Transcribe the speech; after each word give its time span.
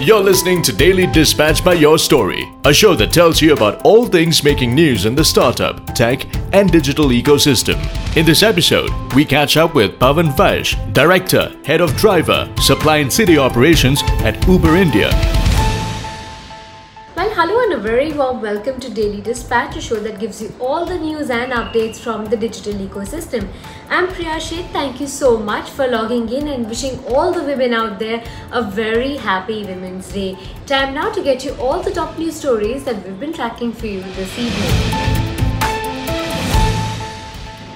You're 0.00 0.22
listening 0.22 0.62
to 0.62 0.72
Daily 0.72 1.08
Dispatch 1.08 1.64
by 1.64 1.74
Your 1.74 1.98
Story, 1.98 2.48
a 2.64 2.72
show 2.72 2.94
that 2.94 3.12
tells 3.12 3.42
you 3.42 3.52
about 3.52 3.82
all 3.84 4.06
things 4.06 4.44
making 4.44 4.72
news 4.72 5.06
in 5.06 5.16
the 5.16 5.24
startup, 5.24 5.92
tech, 5.92 6.24
and 6.54 6.70
digital 6.70 7.08
ecosystem. 7.08 7.76
In 8.16 8.24
this 8.24 8.44
episode, 8.44 8.90
we 9.16 9.24
catch 9.24 9.56
up 9.56 9.74
with 9.74 9.98
Pavan 9.98 10.30
Vaish, 10.36 10.76
Director, 10.92 11.52
Head 11.64 11.80
of 11.80 11.96
Driver, 11.96 12.48
Supply 12.60 12.98
and 12.98 13.12
City 13.12 13.38
Operations 13.38 14.00
at 14.20 14.46
Uber 14.46 14.76
India. 14.76 15.10
A 17.78 17.80
very 17.80 18.12
warm 18.12 18.40
welcome 18.42 18.80
to 18.80 18.90
Daily 18.90 19.20
Dispatch, 19.20 19.76
a 19.76 19.80
show 19.80 20.00
that 20.00 20.18
gives 20.18 20.42
you 20.42 20.52
all 20.58 20.84
the 20.84 20.98
news 20.98 21.30
and 21.30 21.52
updates 21.52 21.96
from 21.96 22.24
the 22.24 22.36
digital 22.36 22.72
ecosystem. 22.72 23.46
I'm 23.88 24.08
Priya. 24.08 24.40
Thank 24.72 25.00
you 25.00 25.06
so 25.06 25.36
much 25.36 25.70
for 25.70 25.86
logging 25.86 26.28
in 26.28 26.48
and 26.48 26.68
wishing 26.68 26.98
all 27.04 27.30
the 27.32 27.44
women 27.44 27.72
out 27.72 28.00
there 28.00 28.24
a 28.50 28.62
very 28.62 29.16
happy 29.16 29.64
Women's 29.64 30.12
Day. 30.12 30.36
Time 30.66 30.92
now 30.92 31.12
to 31.12 31.22
get 31.22 31.44
you 31.44 31.54
all 31.60 31.80
the 31.80 31.92
top 31.92 32.18
news 32.18 32.34
stories 32.34 32.82
that 32.82 33.06
we've 33.06 33.20
been 33.20 33.32
tracking 33.32 33.72
for 33.72 33.86
you 33.86 34.00
this 34.00 34.36
evening. 34.36 35.17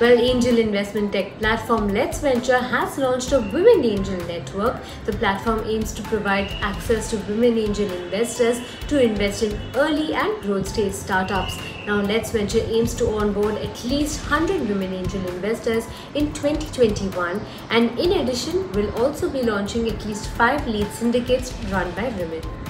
Well, 0.03 0.19
angel 0.19 0.59
investment 0.59 1.13
tech 1.13 1.39
platform 1.39 1.95
Let's 1.95 2.19
Venture 2.19 2.59
has 2.59 2.99
launched 2.99 3.31
a 3.31 3.39
Women 3.39 3.85
Angel 3.85 4.19
Network. 4.27 4.81
The 5.05 5.13
platform 5.13 5.63
aims 5.65 5.93
to 5.93 6.03
provide 6.03 6.51
access 6.61 7.09
to 7.11 7.19
women 7.29 7.57
angel 7.57 7.89
investors 7.89 8.59
to 8.89 9.01
invest 9.01 9.45
in 9.45 9.61
early 9.77 10.13
and 10.13 10.43
growth 10.43 10.67
stage 10.67 10.93
startups. 10.93 11.57
Now, 11.87 12.01
Let's 12.01 12.33
Venture 12.33 12.65
aims 12.67 12.97
to 12.97 13.11
onboard 13.11 13.55
at 13.59 13.85
least 13.85 14.29
100 14.29 14.69
women 14.69 14.93
angel 14.93 15.25
investors 15.29 15.87
in 16.17 16.33
2021 16.33 17.41
and 17.71 17.97
in 17.97 18.11
addition 18.23 18.73
will 18.73 18.93
also 19.01 19.31
be 19.31 19.45
launching 19.45 19.89
at 19.89 20.05
least 20.05 20.31
5 20.31 20.67
lead 20.67 20.89
syndicates 20.89 21.55
run 21.71 21.89
by 21.93 22.09
women. 22.19 22.62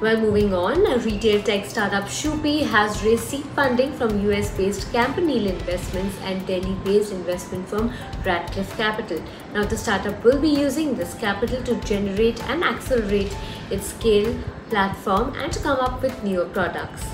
Well, 0.00 0.20
moving 0.20 0.52
on, 0.52 0.82
retail 1.04 1.40
tech 1.40 1.66
startup 1.66 2.06
Shopee 2.06 2.66
has 2.66 3.04
raised 3.04 3.28
seed 3.28 3.44
funding 3.54 3.92
from 3.92 4.28
US 4.28 4.50
based 4.56 4.92
Campanile 4.92 5.46
Investments 5.46 6.16
and 6.22 6.44
Delhi 6.48 6.74
based 6.84 7.12
investment 7.12 7.68
firm 7.68 7.92
Radcliffe 8.26 8.76
Capital. 8.76 9.22
Now, 9.52 9.64
the 9.64 9.78
startup 9.78 10.24
will 10.24 10.40
be 10.40 10.48
using 10.48 10.96
this 10.96 11.14
capital 11.14 11.62
to 11.62 11.76
generate 11.82 12.42
and 12.50 12.64
accelerate 12.64 13.34
its 13.70 13.86
scale 13.86 14.36
platform 14.68 15.32
and 15.36 15.52
to 15.52 15.60
come 15.60 15.78
up 15.78 16.02
with 16.02 16.24
newer 16.24 16.46
products. 16.46 17.04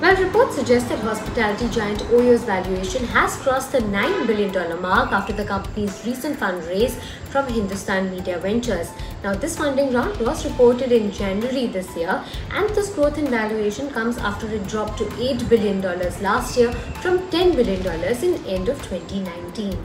Well, 0.00 0.16
reports 0.22 0.56
suggest 0.56 0.88
that 0.88 0.98
hospitality 0.98 1.68
giant 1.68 2.00
Oyo's 2.10 2.42
valuation 2.42 3.06
has 3.06 3.36
crossed 3.36 3.72
the 3.72 3.78
$9 3.78 4.26
billion 4.26 4.52
mark 4.82 5.12
after 5.12 5.32
the 5.32 5.44
company's 5.44 6.04
recent 6.04 6.38
fundraise 6.38 7.00
from 7.30 7.46
Hindustan 7.46 8.10
Media 8.10 8.38
Ventures. 8.38 8.90
Now, 9.22 9.34
this 9.34 9.56
funding 9.56 9.92
round 9.94 10.18
was 10.20 10.44
reported 10.44 10.92
in 10.92 11.12
January 11.12 11.68
this 11.68 11.96
year, 11.96 12.22
and 12.50 12.68
this 12.70 12.92
growth 12.92 13.18
in 13.18 13.28
valuation 13.28 13.88
comes 13.88 14.18
after 14.18 14.46
it 14.48 14.66
dropped 14.66 14.98
to 14.98 15.04
$8 15.04 15.48
billion 15.48 15.80
last 15.80 16.56
year 16.58 16.72
from 17.00 17.20
$10 17.30 17.54
billion 17.54 17.80
in 18.24 18.44
end 18.46 18.68
of 18.68 18.82
2019. 18.82 19.78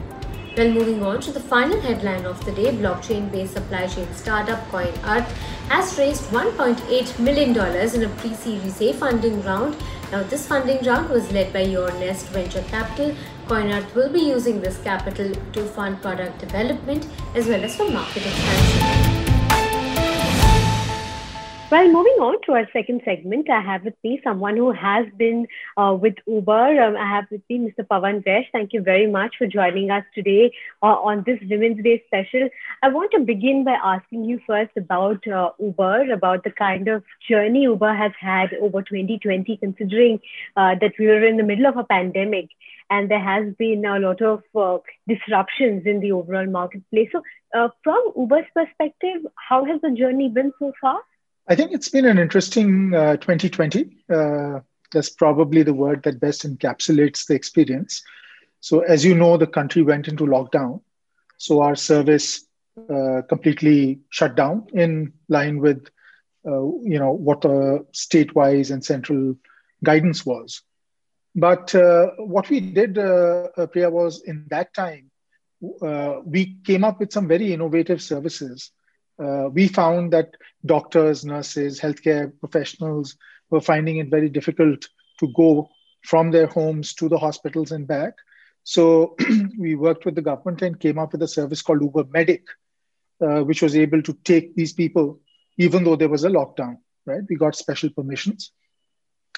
Well, 0.56 0.68
moving 0.72 1.02
on 1.04 1.20
to 1.20 1.30
the 1.30 1.40
final 1.40 1.80
headline 1.80 2.26
of 2.26 2.44
the 2.44 2.50
day, 2.50 2.72
blockchain-based 2.72 3.54
supply 3.54 3.86
chain 3.86 4.12
startup 4.12 4.68
Koinearth 4.70 5.30
has 5.68 5.96
raised 5.96 6.24
$1.8 6.24 7.18
million 7.20 7.50
in 7.94 8.02
a 8.02 8.08
pre-series 8.16 8.82
A 8.82 8.92
funding 8.92 9.40
round. 9.42 9.76
Now, 10.12 10.24
this 10.24 10.46
funding 10.48 10.84
round 10.84 11.08
was 11.08 11.30
led 11.30 11.52
by 11.52 11.60
Your 11.60 11.90
Nest 11.92 12.26
Venture 12.30 12.62
Capital. 12.62 13.14
Koinearth 13.46 13.94
will 13.94 14.12
be 14.12 14.18
using 14.20 14.60
this 14.60 14.76
capital 14.82 15.32
to 15.52 15.64
fund 15.66 16.02
product 16.02 16.40
development 16.40 17.06
as 17.36 17.46
well 17.46 17.62
as 17.62 17.76
for 17.76 17.88
market 17.88 18.26
expansion. 18.26 18.99
Well, 21.70 21.86
moving 21.86 22.18
on 22.18 22.40
to 22.46 22.52
our 22.54 22.68
second 22.72 23.02
segment, 23.04 23.48
I 23.48 23.60
have 23.60 23.84
with 23.84 23.94
me 24.02 24.20
someone 24.24 24.56
who 24.56 24.72
has 24.72 25.06
been 25.16 25.46
uh, 25.76 25.96
with 25.96 26.14
Uber. 26.26 26.82
Um, 26.82 26.96
I 26.96 27.08
have 27.08 27.26
with 27.30 27.42
me 27.48 27.60
Mr. 27.60 27.86
Pavan 27.86 28.24
Vaish. 28.24 28.46
Thank 28.50 28.72
you 28.72 28.82
very 28.82 29.06
much 29.06 29.36
for 29.38 29.46
joining 29.46 29.92
us 29.92 30.02
today 30.12 30.52
uh, 30.82 30.86
on 30.86 31.22
this 31.24 31.38
Women's 31.48 31.80
Day 31.84 32.02
special. 32.08 32.48
I 32.82 32.88
want 32.88 33.12
to 33.12 33.20
begin 33.20 33.62
by 33.62 33.76
asking 33.84 34.24
you 34.24 34.40
first 34.48 34.72
about 34.76 35.24
uh, 35.28 35.50
Uber, 35.60 36.10
about 36.10 36.42
the 36.42 36.50
kind 36.50 36.88
of 36.88 37.04
journey 37.28 37.62
Uber 37.62 37.94
has 37.94 38.10
had 38.18 38.52
over 38.54 38.82
2020, 38.82 39.56
considering 39.58 40.18
uh, 40.56 40.74
that 40.80 40.94
we 40.98 41.06
were 41.06 41.24
in 41.24 41.36
the 41.36 41.44
middle 41.44 41.66
of 41.66 41.76
a 41.76 41.84
pandemic 41.84 42.48
and 42.90 43.08
there 43.08 43.22
has 43.22 43.54
been 43.54 43.84
a 43.84 44.00
lot 44.00 44.20
of 44.20 44.42
uh, 44.56 44.78
disruptions 45.06 45.86
in 45.86 46.00
the 46.00 46.10
overall 46.10 46.46
marketplace. 46.46 47.10
So, 47.12 47.22
uh, 47.54 47.68
from 47.84 48.12
Uber's 48.16 48.50
perspective, 48.52 49.24
how 49.36 49.64
has 49.64 49.80
the 49.82 49.92
journey 49.92 50.28
been 50.28 50.52
so 50.58 50.72
far? 50.80 51.00
I 51.50 51.56
think 51.56 51.72
it's 51.72 51.88
been 51.88 52.06
an 52.06 52.16
interesting 52.16 52.94
uh, 52.94 53.16
2020. 53.16 53.90
Uh, 54.08 54.60
that's 54.92 55.10
probably 55.10 55.64
the 55.64 55.74
word 55.74 56.04
that 56.04 56.20
best 56.20 56.46
encapsulates 56.46 57.26
the 57.26 57.34
experience. 57.34 58.04
So, 58.60 58.80
as 58.80 59.04
you 59.04 59.16
know, 59.16 59.36
the 59.36 59.48
country 59.48 59.82
went 59.82 60.06
into 60.06 60.24
lockdown. 60.24 60.80
So, 61.38 61.60
our 61.60 61.74
service 61.74 62.46
uh, 62.88 63.22
completely 63.28 63.98
shut 64.10 64.36
down 64.36 64.68
in 64.74 65.12
line 65.28 65.58
with 65.58 65.88
uh, 66.46 66.62
you 66.82 67.00
know 67.00 67.10
what 67.10 67.40
the 67.40 67.84
state-wise 67.90 68.70
and 68.70 68.84
central 68.84 69.34
guidance 69.82 70.24
was. 70.24 70.62
But 71.34 71.74
uh, 71.74 72.10
what 72.18 72.48
we 72.48 72.60
did, 72.60 72.96
uh, 72.96 73.48
Priya, 73.72 73.90
was 73.90 74.22
in 74.22 74.46
that 74.50 74.72
time 74.72 75.10
we 76.24 76.56
came 76.64 76.84
up 76.84 77.00
with 77.00 77.12
some 77.12 77.26
very 77.26 77.52
innovative 77.52 78.00
services 78.00 78.70
uh, 79.22 79.48
we 79.50 79.68
found 79.68 80.12
that 80.12 80.36
doctors, 80.64 81.24
nurses, 81.24 81.80
healthcare 81.80 82.32
professionals 82.40 83.16
were 83.50 83.60
finding 83.60 83.98
it 83.98 84.08
very 84.08 84.28
difficult 84.28 84.88
to 85.18 85.28
go 85.34 85.68
from 86.02 86.30
their 86.30 86.46
homes 86.46 86.94
to 86.94 87.08
the 87.08 87.18
hospitals 87.18 87.72
and 87.72 87.86
back. 87.86 88.14
So 88.64 89.16
we 89.58 89.74
worked 89.74 90.04
with 90.04 90.14
the 90.14 90.22
government 90.22 90.62
and 90.62 90.80
came 90.80 90.98
up 90.98 91.12
with 91.12 91.22
a 91.22 91.28
service 91.28 91.62
called 91.62 91.82
Uber 91.82 92.04
Medic, 92.04 92.44
uh, 93.20 93.42
which 93.42 93.62
was 93.62 93.76
able 93.76 94.02
to 94.02 94.12
take 94.24 94.54
these 94.54 94.72
people 94.72 95.20
even 95.60 95.84
though 95.84 95.96
there 95.96 96.08
was 96.08 96.24
a 96.24 96.30
lockdown, 96.30 96.78
right? 97.04 97.22
We 97.28 97.36
got 97.36 97.54
special 97.54 97.90
permissions. 97.90 98.52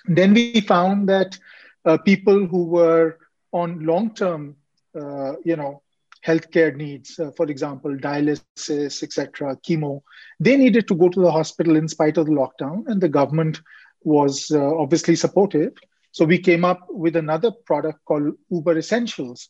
Then 0.06 0.34
we 0.34 0.60
found 0.60 1.08
that 1.08 1.36
uh, 1.84 1.98
people 1.98 2.46
who 2.46 2.64
were 2.64 3.18
on 3.52 3.84
long-term, 3.84 4.56
uh, 4.94 5.32
you 5.44 5.56
know, 5.56 5.82
healthcare 6.26 6.74
needs, 6.74 7.18
uh, 7.18 7.30
for 7.36 7.46
example, 7.46 7.96
dialysis, 7.96 9.02
etc., 9.02 9.56
chemo, 9.56 10.02
they 10.38 10.56
needed 10.56 10.86
to 10.88 10.94
go 10.94 11.08
to 11.08 11.20
the 11.20 11.30
hospital 11.30 11.76
in 11.76 11.88
spite 11.88 12.16
of 12.16 12.26
the 12.26 12.32
lockdown, 12.32 12.84
and 12.86 13.00
the 13.00 13.08
government 13.08 13.60
was 14.02 14.50
uh, 14.50 14.76
obviously 14.76 15.16
supportive. 15.16 15.72
So 16.12 16.24
we 16.24 16.38
came 16.38 16.64
up 16.64 16.80
with 16.88 17.16
another 17.16 17.50
product 17.64 18.04
called 18.04 18.34
Uber 18.50 18.78
Essentials, 18.78 19.48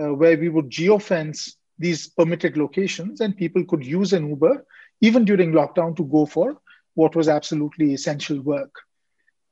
uh, 0.00 0.14
where 0.14 0.38
we 0.38 0.48
would 0.48 0.70
geofence 0.70 1.52
these 1.78 2.08
permitted 2.08 2.56
locations, 2.56 3.20
and 3.20 3.36
people 3.36 3.64
could 3.64 3.84
use 3.84 4.12
an 4.12 4.28
Uber 4.28 4.64
even 5.02 5.24
during 5.24 5.52
lockdown 5.52 5.94
to 5.96 6.04
go 6.04 6.24
for 6.24 6.56
what 6.94 7.14
was 7.14 7.28
absolutely 7.28 7.92
essential 7.92 8.40
work. 8.40 8.74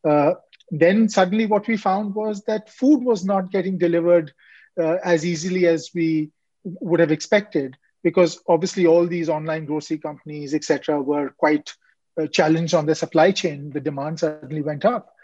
Uh, 0.09 0.33
then 0.71 1.09
suddenly, 1.09 1.45
what 1.45 1.67
we 1.69 1.77
found 1.77 2.15
was 2.15 2.43
that 2.45 2.71
food 2.71 3.05
was 3.05 3.25
not 3.25 3.51
getting 3.51 3.77
delivered 3.77 4.33
uh, 4.81 4.97
as 5.05 5.27
easily 5.27 5.67
as 5.67 5.91
we 5.95 6.31
would 6.65 7.01
have 7.01 7.13
expected 7.13 7.77
because 8.03 8.41
obviously 8.49 8.87
all 8.87 9.07
these 9.07 9.29
online 9.29 9.65
grocery 9.65 9.99
companies, 9.99 10.55
etc., 10.55 11.01
were 11.01 11.31
quite 11.31 11.73
uh, 12.21 12.27
challenged 12.27 12.75
on 12.75 12.87
their 12.87 12.95
supply 12.95 13.31
chain. 13.33 13.71
The 13.71 13.81
demand 13.81 14.21
suddenly 14.21 14.63
went 14.63 14.85
up. 14.85 15.15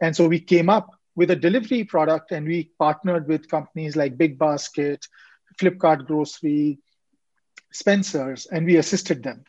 And 0.00 0.14
so 0.14 0.26
we 0.26 0.40
came 0.40 0.68
up 0.68 0.90
with 1.14 1.30
a 1.30 1.36
delivery 1.36 1.84
product 1.84 2.32
and 2.32 2.46
we 2.46 2.70
partnered 2.78 3.28
with 3.28 3.48
companies 3.48 3.94
like 3.94 4.18
Big 4.18 4.38
Basket, 4.38 5.06
Flipkart 5.60 6.06
Grocery, 6.06 6.80
Spencer's, 7.72 8.46
and 8.46 8.66
we 8.66 8.76
assisted 8.76 9.22
them. 9.22 9.44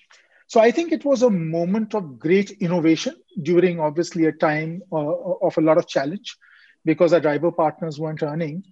So 0.47 0.59
I 0.59 0.71
think 0.71 0.91
it 0.91 1.03
was 1.03 1.23
a 1.23 1.29
moment 1.29 1.95
of 1.95 2.19
great 2.19 2.51
innovation 2.51 3.15
during 3.41 3.79
obviously 3.79 4.25
a 4.25 4.31
time 4.31 4.83
uh, 4.91 4.95
of 4.95 5.57
a 5.57 5.61
lot 5.61 5.79
of 5.79 5.87
challenge 5.87 6.37
because 6.85 7.13
our 7.13 7.19
driver 7.19 7.51
partners 7.51 7.99
weren't 7.99 8.21
earning. 8.21 8.63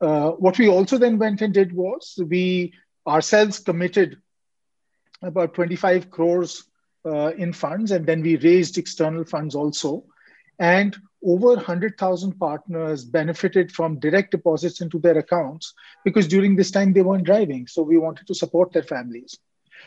Uh, 0.00 0.30
what 0.30 0.58
we 0.58 0.68
also 0.68 0.98
then 0.98 1.18
went 1.18 1.40
and 1.40 1.54
did 1.54 1.72
was 1.72 2.18
we 2.28 2.72
ourselves 3.06 3.58
committed 3.58 4.18
about 5.22 5.54
25 5.54 6.10
crores 6.10 6.64
uh, 7.06 7.32
in 7.36 7.52
funds, 7.52 7.90
and 7.90 8.06
then 8.06 8.22
we 8.22 8.36
raised 8.36 8.78
external 8.78 9.24
funds 9.24 9.54
also. 9.54 10.04
And 10.58 10.96
over 11.24 11.48
100,000 11.54 12.38
partners 12.38 13.04
benefited 13.04 13.72
from 13.72 13.98
direct 13.98 14.30
deposits 14.30 14.80
into 14.80 14.98
their 14.98 15.18
accounts 15.18 15.72
because 16.04 16.28
during 16.28 16.54
this 16.54 16.70
time 16.70 16.92
they 16.92 17.02
weren't 17.02 17.24
driving. 17.24 17.66
So 17.66 17.82
we 17.82 17.98
wanted 17.98 18.26
to 18.26 18.34
support 18.34 18.72
their 18.72 18.82
families. 18.82 19.38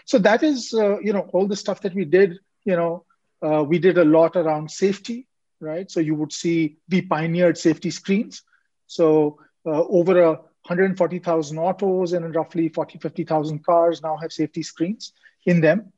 So 0.06 0.18
that 0.20 0.44
is, 0.44 0.74
uh, 0.74 1.00
you 1.00 1.14
know, 1.14 1.30
all 1.34 1.48
the 1.48 1.56
stuff 1.56 1.82
that 1.82 1.94
we 1.94 2.06
did. 2.06 2.40
You 2.66 2.76
know, 2.76 3.06
uh, 3.42 3.64
we 3.64 3.80
did 3.80 3.98
a 3.98 4.06
lot 4.06 4.36
around 4.36 4.72
safety, 4.72 5.28
right? 5.60 5.90
So 5.90 6.00
you 6.00 6.16
would 6.16 6.34
see 6.34 6.78
we 6.90 7.02
pioneered 7.02 7.58
safety 7.58 7.92
screens. 7.92 8.42
So 8.88 9.40
uh, 9.68 9.84
over 9.84 10.22
a 10.22 10.30
140,000 10.32 11.58
autos 11.58 12.14
and 12.14 12.36
roughly 12.36 12.70
40, 12.70 13.00
50,000 13.00 13.66
cars 13.66 14.02
now 14.02 14.18
have 14.18 14.32
safety 14.32 14.64
screens 14.64 15.14
in 15.46 15.62
them. 15.62 15.94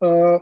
Uh, 0.00 0.38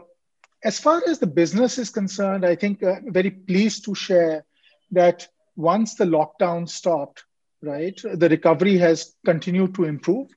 as 0.63 0.79
far 0.79 1.01
as 1.07 1.19
the 1.19 1.27
business 1.27 1.77
is 1.77 1.89
concerned, 1.89 2.45
I 2.45 2.55
think 2.55 2.83
uh, 2.83 2.95
very 3.05 3.31
pleased 3.31 3.85
to 3.85 3.95
share 3.95 4.45
that 4.91 5.27
once 5.55 5.95
the 5.95 6.05
lockdown 6.05 6.69
stopped, 6.69 7.25
right, 7.61 7.99
the 8.03 8.29
recovery 8.29 8.77
has 8.77 9.15
continued 9.25 9.75
to 9.75 9.85
improve. 9.85 10.29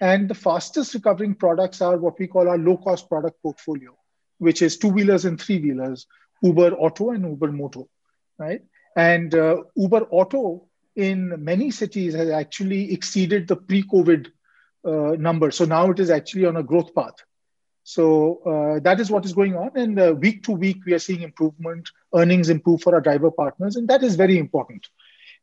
And 0.00 0.28
the 0.28 0.34
fastest 0.34 0.94
recovering 0.94 1.34
products 1.34 1.82
are 1.82 1.96
what 1.96 2.18
we 2.18 2.28
call 2.28 2.48
our 2.48 2.58
low 2.58 2.76
cost 2.76 3.08
product 3.08 3.42
portfolio, 3.42 3.96
which 4.38 4.62
is 4.62 4.76
two 4.76 4.88
wheelers 4.88 5.24
and 5.24 5.40
three 5.40 5.58
wheelers, 5.58 6.06
Uber 6.42 6.74
Auto 6.74 7.10
and 7.10 7.24
Uber 7.24 7.50
Moto, 7.50 7.88
right? 8.38 8.62
And 8.96 9.34
uh, 9.34 9.64
Uber 9.74 10.06
Auto 10.10 10.67
in 10.98 11.44
many 11.44 11.70
cities 11.70 12.12
has 12.14 12.28
actually 12.28 12.92
exceeded 12.92 13.46
the 13.46 13.56
pre 13.56 13.84
COVID 13.84 14.26
uh, 14.84 15.16
number. 15.16 15.50
So 15.52 15.64
now 15.64 15.90
it 15.90 16.00
is 16.00 16.10
actually 16.10 16.44
on 16.44 16.56
a 16.56 16.62
growth 16.62 16.92
path. 16.94 17.14
So 17.84 18.40
uh, 18.44 18.80
that 18.80 19.00
is 19.00 19.10
what 19.10 19.24
is 19.24 19.32
going 19.32 19.56
on. 19.56 19.70
And 19.76 19.98
uh, 19.98 20.14
week 20.18 20.42
to 20.44 20.52
week, 20.52 20.84
we 20.84 20.92
are 20.92 20.98
seeing 20.98 21.22
improvement, 21.22 21.88
earnings 22.12 22.50
improve 22.50 22.82
for 22.82 22.94
our 22.94 23.00
driver 23.00 23.30
partners. 23.30 23.76
And 23.76 23.88
that 23.88 24.02
is 24.02 24.16
very 24.16 24.38
important. 24.38 24.88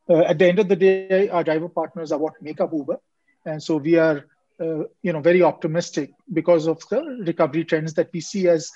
Uh, 0.10 0.20
at 0.20 0.38
the 0.38 0.46
end 0.46 0.60
of 0.60 0.68
the 0.68 0.76
day, 0.76 1.30
our 1.30 1.44
driver 1.44 1.70
partners 1.70 2.12
are 2.12 2.20
what 2.20 2.34
make 2.42 2.60
up 2.60 2.74
Uber. 2.74 3.00
And 3.46 3.64
so 3.64 3.78
we 3.78 3.96
are, 3.96 4.28
uh, 4.60 4.84
you 5.02 5.14
know, 5.14 5.22
very 5.22 5.42
optimistic 5.42 6.12
because 6.34 6.68
of 6.68 6.84
the 6.90 7.02
recovery 7.26 7.64
trends 7.64 7.94
that 7.94 8.10
we 8.14 8.20
see 8.20 8.48
as, 8.50 8.72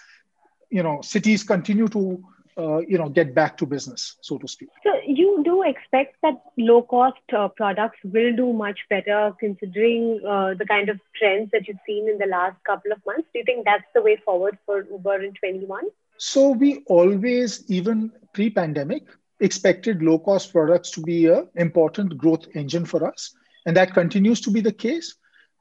you 0.70 0.81
know, 0.81 1.02
cities 1.02 1.44
continue 1.44 1.90
to 1.90 2.24
uh, 2.57 2.80
you 2.80 2.98
know 2.98 3.10
get 3.10 3.34
back 3.34 3.57
to 3.57 3.66
business 3.66 4.18
so 4.22 4.38
to 4.38 4.48
speak. 4.48 4.69
So 4.84 4.92
you 5.06 5.42
do 5.44 5.63
expect 5.63 6.16
that 6.24 6.42
low 6.57 6.81
cost 6.81 7.18
uh, 7.36 7.48
products 7.50 8.00
will 8.04 8.36
do 8.36 8.51
much 8.54 8.80
better 8.90 9.34
considering 9.40 10.22
uh, 10.28 10.54
the 10.56 10.66
kind 10.66 10.90
of 10.90 11.00
trends 11.16 11.50
that 11.51 11.68
you've 11.68 11.86
seen 11.86 12.10
in 12.10 12.18
the 12.18 12.25
last 12.25 12.57
couple 12.66 12.92
of 12.92 13.06
months? 13.06 13.28
Do 13.34 13.40
you 13.40 13.46
think 13.46 13.66
that's 13.66 13.86
the 13.94 14.01
way 14.01 14.18
forward 14.25 14.57
for 14.66 14.86
uber 14.92 15.22
in 15.22 15.34
21 15.34 15.84
so 16.19 16.50
we 16.50 16.84
always 16.88 17.63
even 17.72 18.12
pre-pandemic 18.34 19.04
expected 19.40 20.04
low 20.04 20.19
cost 20.19 20.52
products 20.52 20.92
to 20.92 21.02
be 21.02 21.28
an 21.28 21.48
important 21.56 22.18
growth 22.18 22.45
engine 22.56 22.86
for 22.86 23.07
us 23.07 23.34
and 23.66 23.75
that 23.78 23.94
continues 23.94 24.42
to 24.42 24.52
be 24.52 24.60
the 24.60 24.74
case. 24.74 25.16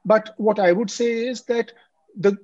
But 0.05 0.33
what 0.37 0.59
i 0.59 0.71
would 0.71 0.91
say 0.91 1.27
is 1.27 1.43
that 1.45 1.71
the 2.17 2.37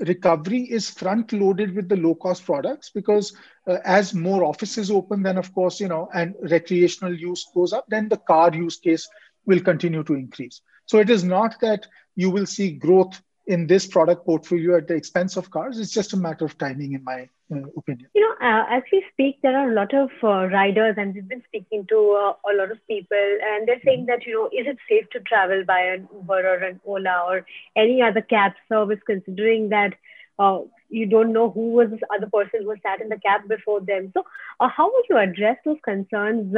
recovery 0.00 0.62
is 0.62 0.88
front 0.88 1.32
loaded 1.32 1.74
with 1.74 1.88
the 1.88 1.96
low 1.96 2.14
cost 2.14 2.44
products 2.44 2.90
because 2.90 3.36
uh, 3.66 3.78
as 3.84 4.14
more 4.14 4.44
offices 4.44 4.90
open 4.90 5.22
then 5.22 5.36
of 5.36 5.52
course 5.54 5.78
you 5.78 5.88
know 5.88 6.08
and 6.14 6.34
recreational 6.50 7.14
use 7.14 7.46
goes 7.54 7.72
up 7.72 7.84
then 7.88 8.08
the 8.08 8.16
car 8.16 8.50
use 8.54 8.78
case 8.78 9.08
will 9.46 9.60
continue 9.60 10.02
to 10.04 10.14
increase. 10.14 10.60
So 10.86 10.98
it 10.98 11.10
is 11.10 11.24
not 11.24 11.60
that 11.60 11.86
you 12.16 12.30
will 12.30 12.46
see 12.46 12.72
growth 12.72 13.20
in 13.50 13.66
this 13.66 13.84
product 13.84 14.24
portfolio 14.24 14.76
at 14.76 14.86
the 14.86 14.94
expense 14.94 15.36
of 15.36 15.50
cars? 15.50 15.78
It's 15.80 15.90
just 15.92 16.12
a 16.12 16.16
matter 16.16 16.44
of 16.44 16.56
timing 16.56 16.92
in 16.92 17.02
my 17.02 17.28
uh, 17.52 17.66
opinion. 17.76 18.08
You 18.14 18.22
know 18.22 18.34
uh, 18.48 18.64
as 18.76 18.84
we 18.92 19.04
speak 19.12 19.38
there 19.42 19.56
are 19.56 19.70
a 19.70 19.74
lot 19.74 19.92
of 19.92 20.10
uh, 20.22 20.46
riders 20.46 20.94
and 20.96 21.14
we've 21.14 21.28
been 21.28 21.42
speaking 21.48 21.84
to 21.88 21.98
uh, 22.20 22.50
a 22.50 22.54
lot 22.56 22.70
of 22.70 22.78
people 22.86 23.38
and 23.48 23.66
they're 23.66 23.82
saying 23.84 24.06
that 24.06 24.24
you 24.24 24.34
know 24.34 24.46
is 24.46 24.68
it 24.72 24.78
safe 24.88 25.10
to 25.10 25.20
travel 25.20 25.64
by 25.66 25.80
an 25.80 26.08
uber 26.14 26.40
or 26.52 26.58
an 26.68 26.80
ola 26.86 27.24
or 27.28 27.44
any 27.74 28.00
other 28.00 28.22
cab 28.22 28.52
service 28.68 29.00
considering 29.04 29.68
that 29.70 29.94
uh, 30.38 30.60
you 30.88 31.06
don't 31.06 31.32
know 31.32 31.50
who 31.50 31.72
was 31.72 31.90
this 31.90 32.08
other 32.14 32.30
person 32.32 32.62
who 32.62 32.76
sat 32.84 33.00
in 33.00 33.08
the 33.08 33.18
cab 33.18 33.48
before 33.48 33.80
them? 33.80 34.12
So 34.14 34.24
uh, 34.60 34.68
how 34.68 34.92
would 34.92 35.04
you 35.10 35.18
address 35.18 35.56
those 35.64 35.78
concerns 35.84 36.54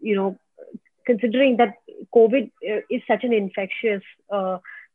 you 0.00 0.16
know 0.16 0.38
considering 1.04 1.56
that 1.58 1.74
covid 2.14 2.50
is 2.88 3.02
such 3.06 3.24
an 3.24 3.32
infectious 3.34 4.02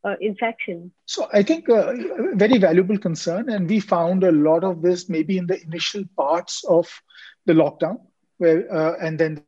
uh, 0.06 0.16
infection? 0.22 0.92
So 1.06 1.28
I 1.34 1.42
think 1.42 1.68
a 1.68 1.88
uh, 1.90 1.96
very 2.36 2.58
valuable 2.60 2.98
concern, 2.98 3.50
and 3.50 3.68
we 3.68 3.80
found 3.80 4.24
a 4.24 4.32
lot 4.32 4.64
of 4.64 4.82
this 4.82 5.10
maybe 5.10 5.38
in 5.38 5.48
the 5.48 5.62
initial 5.64 6.04
parts 6.16 6.64
of 6.66 6.88
the 7.46 7.54
lockdown, 7.54 8.00
where 8.38 8.72
uh, 8.72 8.96
and 9.02 9.20
then 9.20 9.44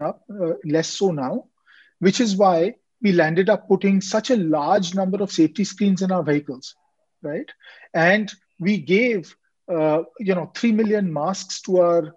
uh, 0.00 0.12
less 0.64 0.88
so 0.88 1.10
now, 1.10 1.44
which 1.98 2.20
is 2.20 2.36
why 2.36 2.74
we 3.02 3.12
landed 3.12 3.50
up 3.50 3.68
putting 3.68 4.00
such 4.00 4.30
a 4.30 4.36
large 4.36 4.94
number 4.94 5.22
of 5.22 5.30
safety 5.30 5.64
screens 5.64 6.00
in 6.00 6.10
our 6.10 6.22
vehicles, 6.22 6.74
right? 7.22 7.50
And 7.92 8.32
we 8.58 8.78
gave 8.78 9.36
uh, 9.70 10.02
you 10.18 10.34
know 10.34 10.50
three 10.54 10.72
million 10.72 11.12
masks 11.12 11.60
to 11.62 11.80
our 11.80 12.14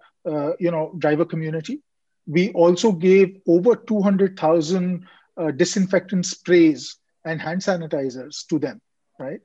you 0.58 0.70
know 0.70 0.94
driver 0.98 1.24
community. 1.24 1.82
We 2.26 2.50
also 2.52 2.92
gave 2.92 3.40
over 3.46 3.76
two 3.76 4.00
hundred 4.00 4.38
thousand 4.38 5.06
disinfectant 5.56 6.26
sprays 6.26 6.96
and 7.24 7.40
hand 7.40 7.60
sanitizers 7.60 8.46
to 8.48 8.58
them, 8.58 8.80
right? 9.18 9.40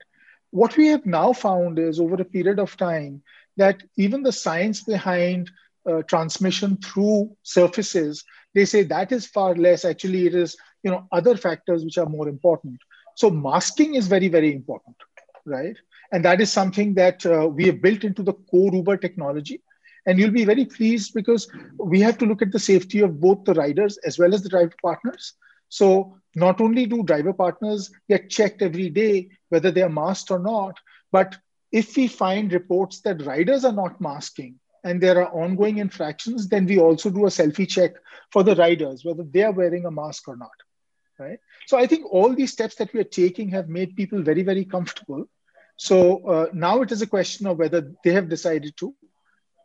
What 0.50 0.76
we 0.76 0.86
have 0.88 1.04
now 1.04 1.32
found 1.32 1.78
is 1.78 1.98
over 1.98 2.14
a 2.14 2.24
period 2.24 2.58
of 2.58 2.76
time 2.76 3.22
that 3.56 3.82
even 3.96 4.22
the 4.22 4.32
science 4.32 4.82
behind 4.82 5.50
uh, 5.88 6.02
transmission 6.02 6.76
through 6.78 7.36
surfaces, 7.42 8.24
they 8.54 8.64
say 8.64 8.82
that 8.84 9.12
is 9.12 9.26
far 9.26 9.54
less. 9.54 9.84
Actually, 9.84 10.26
it 10.26 10.34
is 10.34 10.56
you 10.82 10.90
know 10.90 11.06
other 11.12 11.36
factors 11.36 11.84
which 11.84 11.98
are 11.98 12.06
more 12.06 12.28
important. 12.28 12.78
So 13.16 13.30
masking 13.30 13.94
is 13.94 14.06
very 14.06 14.28
very 14.28 14.52
important, 14.54 14.96
right? 15.44 15.76
And 16.12 16.24
that 16.24 16.40
is 16.40 16.52
something 16.52 16.94
that 16.94 17.26
uh, 17.26 17.48
we 17.48 17.66
have 17.66 17.82
built 17.82 18.04
into 18.04 18.22
the 18.22 18.34
core 18.34 18.72
Uber 18.72 18.96
technology. 18.96 19.62
And 20.06 20.18
you'll 20.18 20.30
be 20.30 20.44
very 20.44 20.66
pleased 20.66 21.14
because 21.14 21.48
we 21.78 22.00
have 22.02 22.18
to 22.18 22.26
look 22.26 22.42
at 22.42 22.52
the 22.52 22.58
safety 22.58 23.00
of 23.00 23.20
both 23.20 23.44
the 23.44 23.54
riders 23.54 23.96
as 24.04 24.18
well 24.18 24.34
as 24.34 24.42
the 24.42 24.50
driver 24.50 24.74
partners. 24.82 25.32
So 25.68 26.18
not 26.34 26.60
only 26.60 26.86
do 26.86 27.02
driver 27.02 27.32
partners 27.32 27.90
get 28.08 28.30
checked 28.30 28.62
every 28.62 28.90
day 28.90 29.30
whether 29.48 29.70
they 29.70 29.82
are 29.82 29.88
masked 29.88 30.30
or 30.30 30.38
not, 30.38 30.78
but 31.12 31.36
if 31.72 31.96
we 31.96 32.06
find 32.08 32.52
reports 32.52 33.00
that 33.02 33.24
riders 33.26 33.64
are 33.64 33.72
not 33.72 34.00
masking 34.00 34.58
and 34.84 35.00
there 35.00 35.20
are 35.22 35.32
ongoing 35.32 35.78
infractions, 35.78 36.48
then 36.48 36.66
we 36.66 36.78
also 36.78 37.10
do 37.10 37.26
a 37.26 37.30
selfie 37.30 37.68
check 37.68 37.92
for 38.30 38.42
the 38.42 38.54
riders 38.54 39.04
whether 39.04 39.24
they 39.24 39.42
are 39.42 39.52
wearing 39.52 39.86
a 39.86 39.90
mask 39.90 40.28
or 40.28 40.36
not. 40.36 40.50
Right. 41.18 41.38
So 41.66 41.78
I 41.78 41.86
think 41.86 42.06
all 42.12 42.34
these 42.34 42.52
steps 42.52 42.74
that 42.76 42.92
we 42.92 43.00
are 43.00 43.04
taking 43.04 43.48
have 43.50 43.68
made 43.68 43.94
people 43.94 44.22
very, 44.22 44.42
very 44.42 44.64
comfortable. 44.64 45.26
So 45.76 46.26
uh, 46.26 46.46
now 46.52 46.82
it 46.82 46.90
is 46.90 47.02
a 47.02 47.06
question 47.06 47.46
of 47.46 47.58
whether 47.58 47.92
they 48.02 48.12
have 48.12 48.28
decided 48.28 48.76
to, 48.78 48.94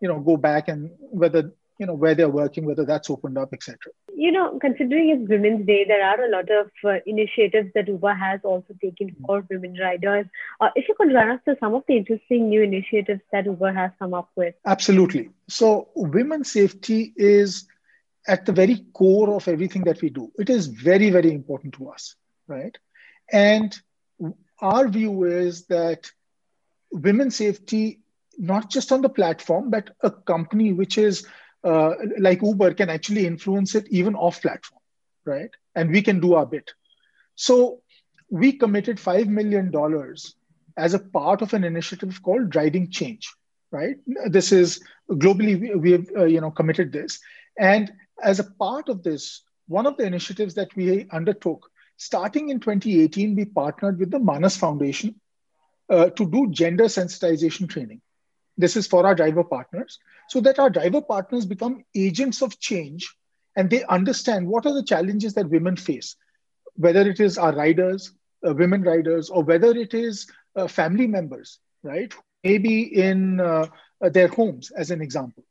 you 0.01 0.07
know, 0.07 0.19
go 0.19 0.37
back 0.37 0.67
and 0.67 0.91
whether 0.99 1.51
you 1.79 1.85
know 1.85 1.93
where 1.93 2.13
they're 2.13 2.29
working 2.29 2.65
whether 2.65 2.85
that's 2.85 3.09
opened 3.09 3.37
up 3.37 3.53
etc 3.53 3.91
you 4.13 4.31
know 4.31 4.59
considering 4.59 5.09
it's 5.09 5.29
women's 5.29 5.65
day 5.65 5.85
there 5.87 6.05
are 6.05 6.21
a 6.25 6.29
lot 6.29 6.49
of 6.51 6.69
uh, 6.85 6.97
initiatives 7.05 7.69
that 7.73 7.87
uber 7.87 8.13
has 8.13 8.39
also 8.43 8.73
taken 8.81 9.15
for 9.25 9.45
women 9.49 9.75
riders. 9.79 10.25
Uh, 10.59 10.69
if 10.75 10.87
you 10.87 10.95
could 10.95 11.13
run 11.13 11.29
us 11.29 11.39
through 11.43 11.55
some 11.59 11.73
of 11.73 11.83
the 11.87 11.95
interesting 11.95 12.49
new 12.49 12.61
initiatives 12.61 13.21
that 13.31 13.45
uber 13.45 13.71
has 13.71 13.91
come 13.97 14.13
up 14.13 14.29
with. 14.35 14.53
Absolutely. 14.65 15.29
So 15.47 15.89
women's 15.95 16.51
safety 16.51 17.13
is 17.15 17.65
at 18.27 18.45
the 18.45 18.51
very 18.51 18.85
core 18.93 19.35
of 19.35 19.47
everything 19.47 19.83
that 19.85 20.01
we 20.01 20.09
do. 20.09 20.31
It 20.37 20.49
is 20.49 20.67
very 20.67 21.09
very 21.09 21.31
important 21.31 21.75
to 21.75 21.89
us 21.89 22.15
right? 22.49 22.77
And 23.31 23.77
our 24.59 24.89
view 24.89 25.23
is 25.23 25.65
that 25.67 26.11
women's 26.91 27.37
safety 27.37 28.01
not 28.37 28.69
just 28.69 28.91
on 28.91 29.01
the 29.01 29.09
platform 29.09 29.69
but 29.69 29.91
a 30.01 30.09
company 30.09 30.73
which 30.73 30.97
is 30.97 31.25
uh, 31.63 31.93
like 32.17 32.41
Uber 32.41 32.73
can 32.73 32.89
actually 32.89 33.27
influence 33.27 33.75
it 33.75 33.87
even 33.89 34.15
off 34.15 34.41
platform, 34.41 34.81
right? 35.25 35.49
And 35.75 35.91
we 35.91 36.01
can 36.01 36.19
do 36.19 36.35
our 36.35 36.45
bit. 36.45 36.71
So 37.35 37.81
we 38.29 38.53
committed 38.53 38.97
$5 38.97 39.27
million 39.27 39.73
as 40.77 40.93
a 40.93 40.99
part 40.99 41.41
of 41.41 41.53
an 41.53 41.63
initiative 41.63 42.21
called 42.21 42.49
Driving 42.49 42.89
Change, 42.89 43.33
right? 43.71 43.97
This 44.27 44.51
is 44.51 44.81
globally, 45.09 45.79
we 45.79 45.91
have, 45.91 46.07
uh, 46.15 46.25
you 46.25 46.41
know, 46.41 46.51
committed 46.51 46.91
this. 46.91 47.19
And 47.57 47.91
as 48.21 48.39
a 48.39 48.51
part 48.51 48.89
of 48.89 49.03
this, 49.03 49.41
one 49.67 49.85
of 49.85 49.97
the 49.97 50.03
initiatives 50.03 50.55
that 50.55 50.75
we 50.75 51.07
undertook, 51.11 51.69
starting 51.97 52.49
in 52.49 52.59
2018, 52.59 53.35
we 53.35 53.45
partnered 53.45 53.99
with 53.99 54.11
the 54.11 54.19
Manas 54.19 54.57
Foundation 54.57 55.19
uh, 55.89 56.09
to 56.11 56.29
do 56.29 56.49
gender 56.51 56.85
sensitization 56.85 57.69
training. 57.69 58.01
This 58.59 58.75
is 58.75 58.87
for 58.87 59.05
our 59.07 59.15
driver 59.15 59.45
partners 59.45 59.99
so 60.27 60.41
that 60.41 60.59
our 60.59 60.69
driver 60.69 61.01
partners 61.01 61.45
become 61.45 61.85
agents 61.95 62.41
of 62.41 62.59
change 62.59 63.15
and 63.55 63.69
they 63.69 63.85
understand 63.85 64.47
what 64.47 64.65
are 64.65 64.73
the 64.73 64.83
challenges 64.83 65.33
that 65.35 65.49
women 65.49 65.77
face, 65.77 66.17
whether 66.75 67.09
it 67.09 67.21
is 67.21 67.37
our 67.37 67.55
riders, 67.55 68.11
uh, 68.45 68.53
women 68.53 68.83
riders, 68.83 69.29
or 69.29 69.43
whether 69.43 69.71
it 69.71 69.93
is 69.93 70.29
uh, 70.57 70.67
family 70.67 71.07
members, 71.07 71.59
right? 71.83 72.13
Maybe 72.43 72.81
in 72.81 73.39
uh, 73.39 73.67
uh 74.01 74.09
their 74.09 74.27
homes, 74.27 74.71
as 74.71 74.91
an 74.91 75.01
example. 75.01 75.45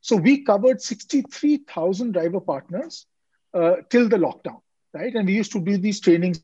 So 0.00 0.14
we 0.14 0.44
covered 0.44 0.80
63,000 0.80 2.12
driver 2.12 2.40
partners 2.40 3.06
uh, 3.54 3.76
till 3.90 4.08
the 4.08 4.18
lockdown, 4.18 4.60
right? 4.94 5.12
And 5.12 5.26
we 5.26 5.34
used 5.34 5.52
to 5.52 5.60
do 5.60 5.78
these 5.78 5.98
trainings. 5.98 6.40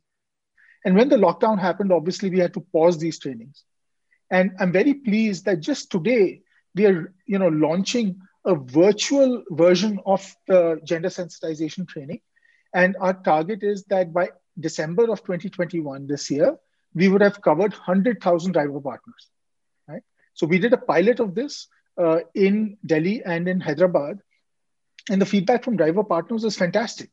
And 0.84 0.96
when 0.96 1.08
the 1.08 1.16
lockdown 1.16 1.60
happened, 1.60 1.92
obviously 1.92 2.28
we 2.28 2.40
had 2.40 2.54
to 2.54 2.60
pause 2.72 2.98
these 2.98 3.20
trainings. 3.20 3.62
And 4.30 4.52
I'm 4.58 4.72
very 4.72 4.94
pleased 4.94 5.44
that 5.46 5.60
just 5.60 5.90
today 5.90 6.42
we 6.74 6.86
are, 6.86 7.12
you 7.26 7.38
know, 7.38 7.48
launching 7.48 8.20
a 8.44 8.54
virtual 8.54 9.42
version 9.50 10.00
of 10.06 10.34
the 10.46 10.80
gender 10.84 11.08
sensitization 11.08 11.88
training. 11.88 12.20
And 12.74 12.96
our 13.00 13.14
target 13.14 13.62
is 13.62 13.84
that 13.84 14.12
by 14.12 14.30
December 14.58 15.10
of 15.10 15.22
2021, 15.22 16.06
this 16.06 16.30
year, 16.30 16.56
we 16.94 17.08
would 17.08 17.20
have 17.22 17.40
covered 17.40 17.72
100,000 17.72 18.52
driver 18.52 18.80
partners. 18.80 19.28
Right? 19.86 20.02
So 20.34 20.46
we 20.46 20.58
did 20.58 20.72
a 20.72 20.78
pilot 20.78 21.20
of 21.20 21.34
this 21.34 21.68
uh, 21.96 22.20
in 22.34 22.76
Delhi 22.84 23.22
and 23.24 23.48
in 23.48 23.60
Hyderabad. 23.60 24.20
And 25.10 25.20
the 25.20 25.26
feedback 25.26 25.64
from 25.64 25.76
driver 25.76 26.04
partners 26.04 26.44
was 26.44 26.56
fantastic. 26.56 27.10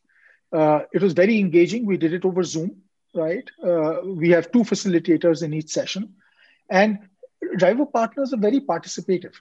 Uh, 0.52 0.82
it 0.94 1.02
was 1.02 1.14
very 1.14 1.40
engaging. 1.40 1.86
We 1.86 1.98
did 1.98 2.14
it 2.14 2.26
over 2.26 2.44
Zoom, 2.44 2.82
right? 3.14 3.50
Uh, 3.64 4.02
we 4.04 4.30
have 4.32 4.52
two 4.52 4.64
facilitators 4.64 5.44
in 5.44 5.54
each 5.54 5.70
session. 5.70 6.16
And 6.70 7.00
driver 7.58 7.86
partners 7.86 8.34
are 8.34 8.38
very 8.38 8.60
participative, 8.60 9.36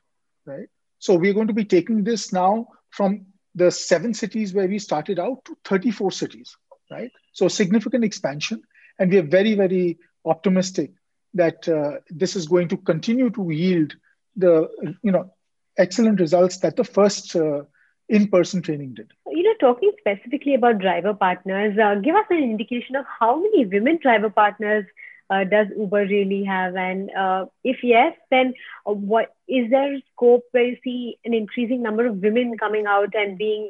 right? 0.45 0.69
So 0.99 1.14
we're 1.14 1.35
going 1.35 1.49
to 1.49 1.54
be 1.54 1.64
taking 1.64 2.04
this 2.04 2.33
now 2.33 2.69
from 2.90 3.26
the 3.54 3.71
seven 3.71 4.14
cities 4.14 4.52
where 4.52 4.69
we 4.69 4.78
started 4.78 5.19
out 5.19 5.45
to 5.45 5.57
34 5.64 6.12
cities, 6.12 6.57
right? 6.90 7.11
So 7.33 7.49
significant 7.49 8.04
expansion. 8.04 8.62
And 8.99 9.11
we 9.11 9.19
are 9.19 9.23
very, 9.23 9.54
very 9.54 9.99
optimistic 10.25 10.93
that 11.35 11.69
uh, 11.69 12.00
this 12.09 12.37
is 12.37 12.47
going 12.47 12.69
to 12.69 12.76
continue 12.76 13.31
to 13.31 13.50
yield 13.50 13.95
the 14.37 14.69
you 15.02 15.12
know 15.12 15.33
excellent 15.76 16.21
results 16.21 16.59
that 16.59 16.76
the 16.76 16.85
first 16.85 17.35
uh, 17.37 17.62
in-person 18.09 18.62
training 18.62 18.95
did. 18.95 19.12
You 19.26 19.43
know, 19.43 19.54
talking 19.61 19.93
specifically 19.99 20.54
about 20.54 20.78
driver 20.78 21.14
partners, 21.14 21.76
uh, 21.78 21.97
give 21.97 22.14
us 22.14 22.26
an 22.31 22.38
indication 22.38 22.97
of 22.97 23.04
how 23.19 23.40
many 23.40 23.66
women 23.66 23.99
driver 24.00 24.31
partners 24.31 24.87
uh, 25.31 25.45
does 25.45 25.69
Uber 25.76 26.07
really 26.07 26.45
have, 26.45 26.76
and 26.76 27.11
uh, 27.16 27.47
if 27.62 27.78
yes, 27.83 28.14
then 28.31 28.54
uh, 28.87 28.93
what 28.93 29.35
is 29.49 29.71
there 29.71 29.97
scope 30.12 30.45
where 30.52 30.64
you 30.64 30.76
see 30.85 31.19
an 31.25 31.35
increasing 31.35 31.83
number 31.83 32.07
of 32.07 32.16
women 32.16 32.57
coming 32.59 32.87
out 32.87 33.14
and 33.14 33.38
being, 33.38 33.69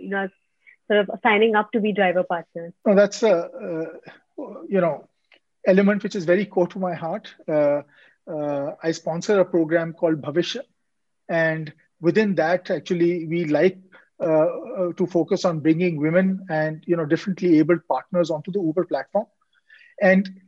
you 0.00 0.08
know, 0.08 0.28
sort 0.88 1.00
of 1.00 1.10
signing 1.22 1.54
up 1.54 1.72
to 1.72 1.80
be 1.80 1.92
driver 1.92 2.22
partners? 2.22 2.72
That's 2.84 3.22
a 3.22 3.90
you 4.36 4.80
know 4.80 5.08
element 5.66 6.02
which 6.02 6.16
is 6.16 6.24
very 6.24 6.46
core 6.46 6.68
to 6.68 6.78
my 6.78 6.94
heart. 6.94 7.34
Uh, 7.48 7.82
uh, 8.26 8.72
I 8.82 8.92
sponsor 8.92 9.40
a 9.40 9.44
program 9.44 9.92
called 9.92 10.22
Bhavishya, 10.22 10.62
and 11.28 11.72
within 12.00 12.34
that, 12.36 12.70
actually, 12.70 13.26
we 13.26 13.44
like 13.44 13.78
uh, 14.20 14.26
uh, 14.26 14.92
to 14.96 15.06
focus 15.06 15.44
on 15.44 15.60
bringing 15.60 16.00
women 16.00 16.46
and 16.48 16.82
you 16.86 16.96
know 16.96 17.04
differently 17.04 17.58
abled 17.58 17.86
partners 17.88 18.30
onto 18.30 18.52
the 18.52 18.60
Uber 18.60 18.84
platform. 18.84 19.26
And 20.00 20.40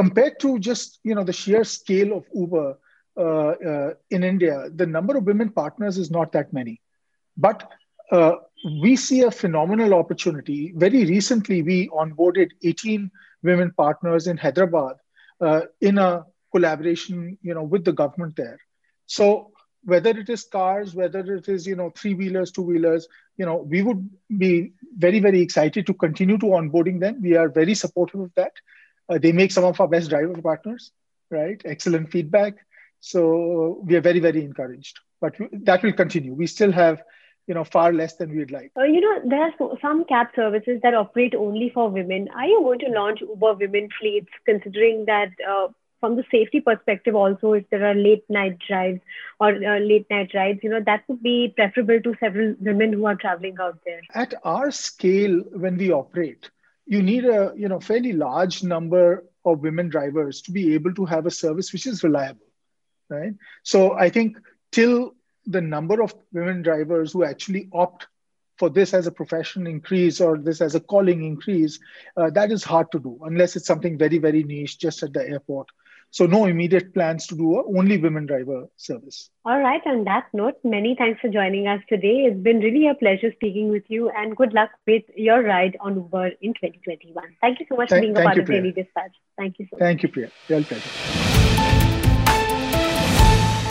compared 0.00 0.38
to 0.40 0.58
just 0.58 0.98
you 1.02 1.14
know 1.14 1.24
the 1.30 1.38
sheer 1.40 1.64
scale 1.64 2.16
of 2.18 2.24
Uber 2.34 2.68
uh, 3.16 3.52
uh, 3.72 3.90
in 4.10 4.24
India, 4.24 4.56
the 4.74 4.86
number 4.86 5.16
of 5.16 5.24
women 5.24 5.50
partners 5.50 5.98
is 5.98 6.10
not 6.10 6.32
that 6.32 6.52
many, 6.52 6.80
but 7.36 7.68
we 8.82 8.96
see 8.96 9.22
a 9.22 9.30
phenomenal 9.30 9.94
opportunity. 9.94 10.72
Very 10.76 11.04
recently, 11.04 11.62
we 11.62 11.88
onboarded 11.88 12.48
18 12.62 13.10
women 13.42 13.72
partners 13.76 14.26
in 14.26 14.36
Hyderabad 14.36 14.96
uh, 15.40 15.62
in 15.80 15.98
a 15.98 16.24
collaboration, 16.52 17.38
you 17.42 17.54
know, 17.54 17.62
with 17.62 17.84
the 17.84 17.92
government 17.92 18.36
there. 18.36 18.58
So 19.06 19.52
whether 19.84 20.10
it 20.10 20.28
is 20.28 20.44
cars, 20.44 20.94
whether 20.94 21.20
it 21.34 21.48
is, 21.48 21.66
you 21.66 21.76
know, 21.76 21.90
three 21.90 22.14
wheelers, 22.14 22.50
two 22.50 22.62
wheelers, 22.62 23.08
you 23.38 23.46
know, 23.46 23.56
we 23.56 23.82
would 23.82 24.08
be 24.36 24.72
very, 24.96 25.20
very 25.20 25.40
excited 25.40 25.86
to 25.86 25.94
continue 25.94 26.36
to 26.38 26.46
onboarding 26.46 27.00
them. 27.00 27.20
We 27.22 27.36
are 27.36 27.48
very 27.48 27.74
supportive 27.74 28.20
of 28.20 28.32
that. 28.36 28.52
Uh, 29.10 29.18
they 29.18 29.32
make 29.32 29.50
some 29.52 29.64
of 29.64 29.80
our 29.80 29.88
best 29.88 30.08
driver 30.08 30.40
partners, 30.40 30.92
right? 31.30 31.60
Excellent 31.64 32.10
feedback. 32.10 32.54
So 33.00 33.82
we 33.84 33.96
are 33.96 34.00
very, 34.00 34.20
very 34.20 34.44
encouraged. 34.44 35.00
But 35.20 35.36
that 35.52 35.82
will 35.82 35.92
continue. 35.92 36.32
We 36.32 36.46
still 36.46 36.72
have 36.72 37.02
you 37.46 37.54
know 37.54 37.64
far 37.64 37.92
less 37.92 38.14
than 38.14 38.34
we'd 38.34 38.52
like. 38.52 38.70
Uh, 38.76 38.84
you 38.84 39.00
know, 39.00 39.28
there 39.28 39.42
are 39.42 39.78
some 39.82 40.04
cab 40.04 40.28
services 40.36 40.80
that 40.82 40.94
operate 40.94 41.34
only 41.34 41.70
for 41.74 41.88
women. 41.90 42.28
Are 42.34 42.46
you 42.46 42.60
going 42.62 42.78
to 42.80 42.88
launch 42.88 43.20
Uber 43.20 43.54
women 43.54 43.88
fleets, 44.00 44.30
considering 44.46 45.04
that? 45.06 45.30
Uh, 45.46 45.68
from 45.98 46.16
the 46.16 46.24
safety 46.30 46.60
perspective, 46.60 47.14
also, 47.14 47.52
if 47.52 47.68
there 47.68 47.84
are 47.84 47.94
late 47.94 48.24
night 48.30 48.58
drives 48.66 49.00
or 49.38 49.48
uh, 49.48 49.78
late 49.80 50.06
night 50.08 50.30
rides, 50.34 50.60
you 50.62 50.70
know, 50.70 50.80
that 50.86 51.02
would 51.08 51.22
be 51.22 51.52
preferable 51.54 52.00
to 52.00 52.14
several 52.18 52.54
women 52.58 52.94
who 52.94 53.04
are 53.04 53.16
traveling 53.16 53.56
out 53.60 53.78
there. 53.84 54.00
At 54.14 54.32
our 54.42 54.70
scale, 54.70 55.42
when 55.52 55.76
we 55.76 55.92
operate, 55.92 56.48
you 56.90 57.02
need 57.02 57.24
a 57.24 57.52
you 57.56 57.68
know 57.68 57.78
fairly 57.78 58.12
large 58.12 58.64
number 58.64 59.24
of 59.44 59.60
women 59.60 59.88
drivers 59.88 60.42
to 60.42 60.50
be 60.50 60.74
able 60.74 60.92
to 60.94 61.04
have 61.04 61.24
a 61.24 61.30
service 61.30 61.72
which 61.72 61.86
is 61.86 62.02
reliable, 62.02 62.50
right? 63.08 63.34
So 63.62 63.92
I 63.92 64.10
think 64.10 64.38
till 64.72 65.14
the 65.46 65.60
number 65.60 66.02
of 66.02 66.14
women 66.32 66.62
drivers 66.62 67.12
who 67.12 67.22
actually 67.24 67.68
opt 67.72 68.08
for 68.58 68.68
this 68.68 68.92
as 68.92 69.06
a 69.06 69.12
profession 69.12 69.68
increase 69.68 70.20
or 70.20 70.36
this 70.36 70.60
as 70.60 70.74
a 70.74 70.80
calling 70.80 71.24
increase, 71.24 71.78
uh, 72.16 72.28
that 72.30 72.50
is 72.50 72.64
hard 72.64 72.90
to 72.92 72.98
do 72.98 73.18
unless 73.22 73.54
it's 73.56 73.66
something 73.66 73.96
very, 73.96 74.18
very 74.18 74.42
niche 74.42 74.78
just 74.78 75.02
at 75.04 75.12
the 75.12 75.26
airport. 75.26 75.68
So 76.12 76.26
no 76.26 76.46
immediate 76.46 76.92
plans 76.92 77.26
to 77.28 77.36
do 77.36 77.56
a 77.56 77.78
only 77.78 77.96
women 77.96 78.26
driver 78.26 78.66
service. 78.76 79.30
All 79.44 79.60
right. 79.60 79.80
On 79.86 80.02
that 80.04 80.26
note, 80.32 80.54
many 80.64 80.96
thanks 80.98 81.20
for 81.20 81.28
joining 81.28 81.68
us 81.68 81.80
today. 81.88 82.24
It's 82.26 82.40
been 82.40 82.58
really 82.58 82.88
a 82.88 82.94
pleasure 82.94 83.32
speaking 83.36 83.70
with 83.70 83.84
you 83.88 84.10
and 84.10 84.36
good 84.36 84.52
luck 84.52 84.70
with 84.88 85.04
your 85.14 85.42
ride 85.42 85.76
on 85.80 85.94
Uber 85.94 86.32
in 86.40 86.52
2021. 86.54 87.36
Thank 87.40 87.60
you 87.60 87.66
so 87.68 87.76
much 87.76 87.90
thank, 87.90 88.00
for 88.00 88.12
being 88.12 88.16
a 88.16 88.22
part 88.22 88.36
you, 88.36 88.42
of 88.42 88.46
Priya. 88.46 88.60
Daily 88.60 88.72
Dispatch. 88.72 89.12
Thank 89.38 89.60
you 89.60 89.66
so 89.66 89.76
much. 89.76 89.80
Thank 89.80 90.02
you, 90.02 90.08
Priya. 90.08 90.30
Real 90.48 90.64
pleasure. 90.64 90.90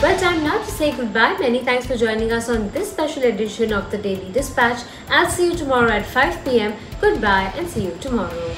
Well, 0.00 0.18
time 0.18 0.42
now 0.42 0.56
to 0.56 0.70
say 0.70 0.96
goodbye. 0.96 1.36
Many 1.38 1.62
thanks 1.62 1.86
for 1.86 1.94
joining 1.94 2.32
us 2.32 2.48
on 2.48 2.70
this 2.70 2.90
special 2.90 3.24
edition 3.24 3.70
of 3.70 3.90
the 3.90 3.98
Daily 3.98 4.32
Dispatch. 4.32 4.82
I'll 5.10 5.28
see 5.28 5.44
you 5.50 5.54
tomorrow 5.54 5.90
at 5.90 6.06
5 6.06 6.42
pm. 6.42 6.72
Goodbye 7.02 7.52
and 7.54 7.68
see 7.68 7.84
you 7.84 7.94
tomorrow. 8.00 8.48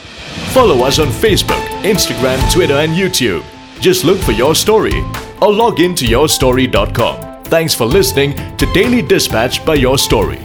Follow 0.55 0.85
us 0.85 1.01
on 1.01 1.09
Facebook, 1.09 1.67
Instagram, 1.83 2.39
Twitter, 2.53 2.75
and 2.75 2.93
YouTube. 2.93 3.45
Just 3.83 4.05
look 4.05 4.19
for 4.21 4.31
your 4.31 4.55
story 4.55 5.03
or 5.41 5.53
log 5.53 5.81
in 5.81 5.93
to 5.97 6.05
yourstory.com. 6.05 7.43
Thanks 7.47 7.75
for 7.75 7.85
listening 7.85 8.37
to 8.57 8.67
Daily 8.73 9.03
Dispatch 9.03 9.67
by 9.67 9.75
Your 9.75 9.99
Story. 9.99 10.39